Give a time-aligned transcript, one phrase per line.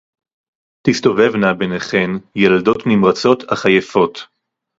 [0.87, 4.17] תִּסְתּוֹבֵבְנָה בֵּינֵיכֶן יַלְדוּת נִמְרָצוֹת אַךְ עֲיֵפוּת